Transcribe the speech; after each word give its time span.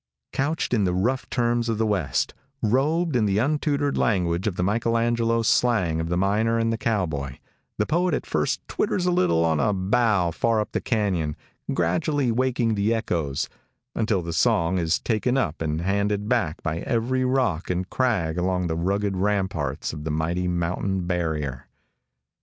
Couched 0.33 0.73
in 0.73 0.83
the 0.83 0.95
rough 0.95 1.29
terms 1.29 1.69
of 1.69 1.77
the 1.77 1.85
west; 1.85 2.33
robed 2.63 3.15
in 3.15 3.25
the 3.25 3.37
untutored 3.37 3.99
language 3.99 4.47
of 4.47 4.55
the 4.55 4.63
Michael 4.63 4.97
Angelo 4.97 5.43
slang 5.43 5.99
of 6.01 6.09
the 6.09 6.17
miner 6.17 6.57
and 6.57 6.73
the 6.73 6.77
cowboy, 6.79 7.37
the 7.77 7.85
poet 7.85 8.15
at 8.15 8.25
first 8.25 8.67
twitters 8.67 9.05
a 9.05 9.11
little 9.11 9.45
on 9.45 9.59
a 9.59 9.73
bough 9.73 10.31
far 10.31 10.59
up 10.59 10.71
the 10.71 10.81
canyon, 10.81 11.35
gradually 11.71 12.31
waking 12.31 12.73
the 12.73 12.91
echoes, 12.91 13.47
until 13.93 14.23
the 14.23 14.33
song 14.33 14.79
is 14.79 14.97
taken 14.97 15.37
up 15.37 15.61
and 15.61 15.81
handed 15.81 16.27
back 16.27 16.63
by 16.63 16.79
every 16.79 17.23
rock 17.23 17.69
and 17.69 17.91
crag 17.91 18.39
along 18.39 18.65
the 18.65 18.75
rugged 18.75 19.15
ramparts 19.15 19.93
of 19.93 20.03
the 20.03 20.09
mighty 20.09 20.47
mountain 20.47 21.05
barrier. 21.05 21.67